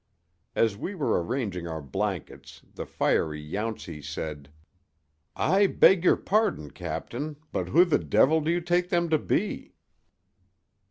[0.55, 4.49] As we were arranging our blankets the fiery Yountsey said:
[5.35, 9.75] "I beg your pardon, Captain, but who the devil do you take them to be?"